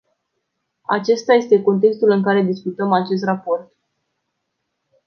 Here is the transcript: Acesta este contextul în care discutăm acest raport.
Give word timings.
Acesta 0.87 1.33
este 1.35 1.61
contextul 1.61 2.09
în 2.09 2.23
care 2.23 2.41
discutăm 2.41 2.91
acest 2.91 3.23
raport. 3.23 3.71